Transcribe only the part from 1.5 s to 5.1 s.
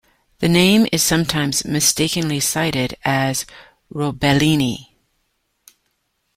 mistakenly cited as "roebelinii".